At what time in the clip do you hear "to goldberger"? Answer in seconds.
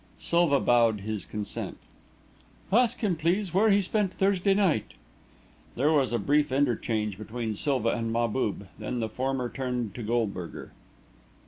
9.93-10.71